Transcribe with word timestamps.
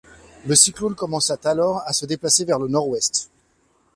Le 0.47 0.55
cyclone 0.55 0.95
commença 0.95 1.37
alors 1.43 1.83
à 1.85 1.93
se 1.93 2.07
déplacer 2.07 2.43
vers 2.43 2.57
le 2.57 2.67
nord-ouest. 2.67 3.29